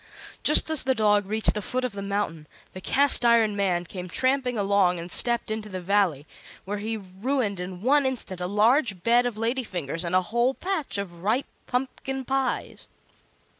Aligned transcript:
Just 0.41 0.71
as 0.71 0.81
the 0.81 0.95
dog 0.95 1.27
reached 1.27 1.53
the 1.53 1.61
foot 1.61 1.85
of 1.85 1.91
the 1.91 2.01
mountain 2.01 2.47
the 2.73 2.81
Cast 2.81 3.23
iron 3.23 3.55
Man 3.55 3.85
came 3.85 4.07
tramping 4.09 4.57
along 4.57 4.97
and 4.97 5.11
stepped 5.11 5.51
into 5.51 5.69
the 5.69 5.79
Valley, 5.79 6.25
where 6.65 6.79
he 6.79 6.97
ruined 6.97 7.59
in 7.59 7.83
one 7.83 8.07
instant 8.07 8.41
a 8.41 8.47
large 8.47 9.03
bed 9.03 9.27
of 9.27 9.37
lady 9.37 9.63
fingers 9.63 10.03
and 10.03 10.15
a 10.15 10.21
whole 10.33 10.55
patch 10.55 10.97
of 10.97 11.21
ripe 11.21 11.45
pumpkin 11.67 12.25
pies. 12.25 12.87